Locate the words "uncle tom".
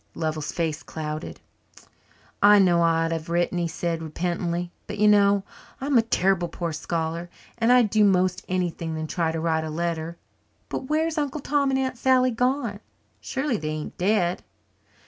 11.19-11.69